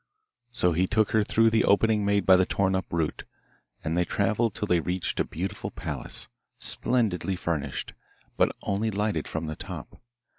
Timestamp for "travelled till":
4.03-4.65